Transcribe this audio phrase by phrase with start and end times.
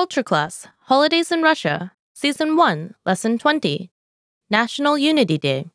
[0.00, 3.90] Culture Class Holidays in Russia, Season 1, Lesson 20
[4.48, 5.66] National Unity Day.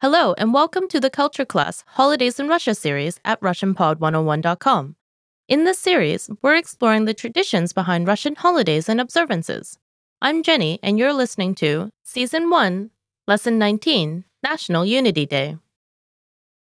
[0.00, 4.94] Hello, and welcome to the Culture Class Holidays in Russia series at RussianPod101.com.
[5.48, 9.76] In this series, we're exploring the traditions behind Russian holidays and observances.
[10.22, 12.90] I'm Jenny, and you're listening to Season 1,
[13.26, 15.56] Lesson 19 National Unity Day.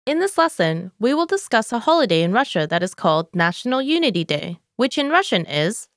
[0.06, 4.24] In this lesson, we will discuss a holiday in Russia that is called National Unity
[4.24, 5.88] Day, which in Russian is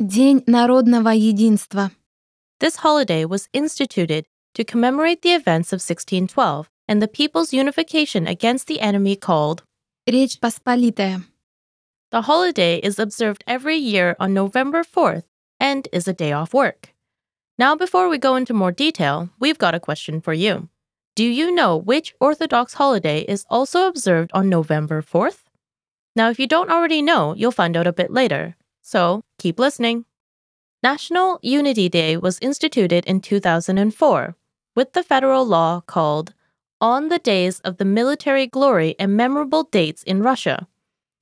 [0.00, 1.90] День народного единства.
[2.60, 8.66] This holiday was instituted to commemorate the events of 1612 and the people's unification against
[8.66, 9.62] the enemy called.
[10.08, 11.24] Речь Посполитая.
[12.10, 15.24] The holiday is observed every year on November 4th
[15.58, 16.94] and is a day off work.
[17.58, 20.68] Now, before we go into more detail, we've got a question for you.
[21.14, 25.44] Do you know which Orthodox holiday is also observed on November 4th?
[26.14, 28.56] Now, if you don't already know, you'll find out a bit later.
[28.82, 30.05] So Keep listening.
[30.83, 34.35] National Unity Day was instituted in 2004
[34.75, 36.35] with the federal law called
[36.79, 40.67] On the Days of the Military Glory and Memorable Dates in Russia.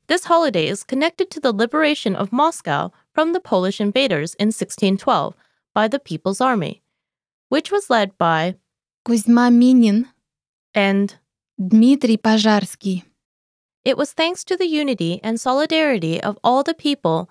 [0.08, 5.34] This holiday is connected to the liberation of Moscow from the Polish invaders in 1612
[5.74, 6.82] by the People's Army,
[7.48, 8.56] which was led by
[9.06, 10.10] Kuzma Minin
[10.76, 11.16] and
[11.58, 13.06] Dmitry Pozharsky.
[13.86, 17.30] It was thanks to the unity and solidarity of all the people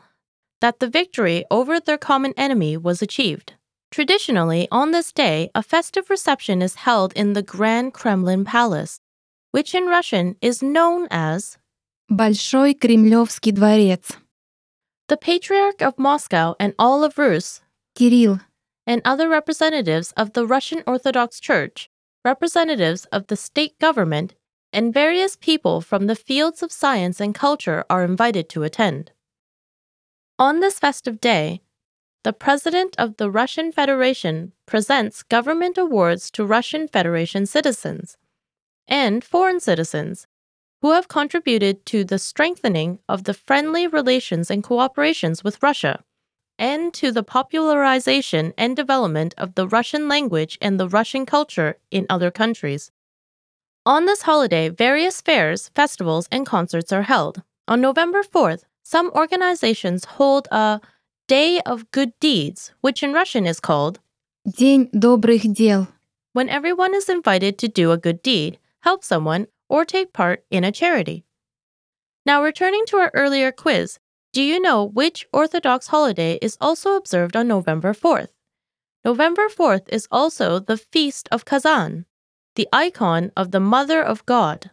[0.61, 3.53] that the victory over their common enemy was achieved.
[3.91, 8.99] Traditionally, on this day, a festive reception is held in the Grand Kremlin Palace,
[9.51, 11.57] which in Russian is known as
[12.09, 14.17] Большой Кремлевский дворец.
[15.09, 17.61] the Patriarch of Moscow and all of Rus,
[17.95, 18.41] Кирилл.
[18.87, 21.89] and other representatives of the Russian Orthodox Church,
[22.25, 24.33] representatives of the state government,
[24.71, 29.11] and various people from the fields of science and culture are invited to attend.
[30.40, 31.62] On this festive day,
[32.22, 38.16] the President of the Russian Federation presents government awards to Russian Federation citizens
[38.86, 40.28] and foreign citizens
[40.80, 46.04] who have contributed to the strengthening of the friendly relations and cooperations with Russia
[46.56, 52.06] and to the popularization and development of the Russian language and the Russian culture in
[52.08, 52.92] other countries.
[53.84, 57.42] On this holiday, various fairs, festivals, and concerts are held.
[57.66, 60.80] On November 4th, some organizations hold a
[61.26, 64.00] Day of Good Deeds, which in Russian is called
[64.46, 65.88] День добрых дел.
[66.32, 70.64] When everyone is invited to do a good deed, help someone, or take part in
[70.64, 71.26] a charity.
[72.24, 73.98] Now, returning to our earlier quiz,
[74.32, 78.32] do you know which Orthodox holiday is also observed on November 4th?
[79.04, 82.06] November 4th is also the Feast of Kazan,
[82.54, 84.70] the icon of the Mother of God.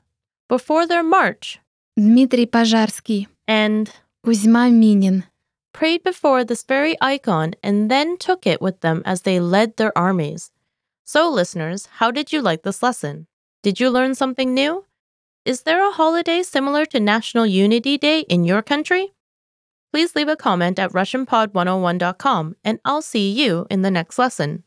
[0.48, 1.60] Before their march,
[1.98, 3.92] Dmitry Pozharsky and
[4.26, 5.26] Kuzma Minin,
[5.72, 9.96] prayed before this very icon and then took it with them as they led their
[9.96, 10.50] armies.
[11.04, 13.28] So, listeners, how did you like this lesson?
[13.62, 14.86] Did you learn something new?
[15.46, 19.14] Is there a holiday similar to National Unity Day in your country?
[19.94, 24.64] Please leave a comment at RussianPod101.com and I'll see you in the next lesson.